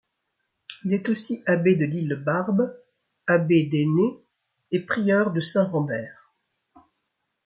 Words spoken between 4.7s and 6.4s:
et prieur de Saint-Rambert.